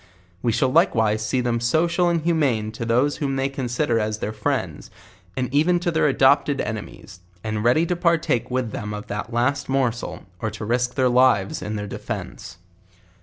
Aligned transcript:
We 0.41 0.51
shall 0.51 0.69
likewise 0.71 1.23
see 1.23 1.41
them 1.41 1.59
social 1.59 2.09
and 2.09 2.21
humane 2.23 2.71
to 2.71 2.85
those 2.85 3.17
whom 3.17 3.35
they 3.35 3.49
consider 3.49 3.99
as 3.99 4.17
their 4.17 4.33
friends, 4.33 4.89
and 5.37 5.47
even 5.53 5.79
to 5.79 5.91
their 5.91 6.11
adop 6.11 6.45
ted 6.45 6.59
enemies; 6.59 7.19
and 7.43 7.63
ready 7.63 7.85
to 7.85 7.95
partake 7.95 8.49
with 8.49 8.71
them 8.71 8.95
of 8.95 9.05
the 9.05 9.23
last 9.29 9.69
mor 9.69 9.91
sel, 9.91 10.23
or 10.39 10.49
to 10.49 10.65
risk 10.65 10.95
their 10.95 11.07
lives 11.07 11.61
in 11.61 11.75
their 11.75 11.85
defence. 11.85 12.57